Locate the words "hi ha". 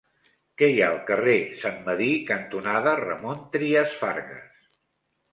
0.69-0.85